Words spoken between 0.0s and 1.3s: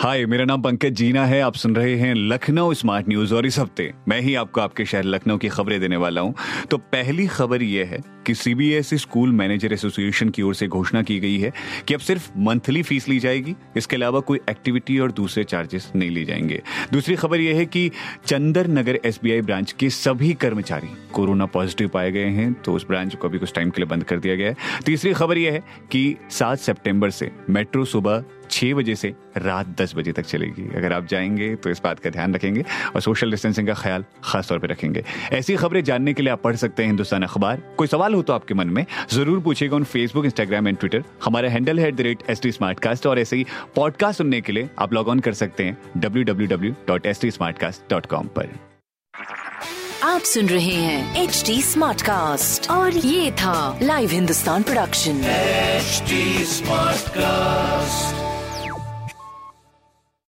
हाय, मेरा नाम पंकज जीना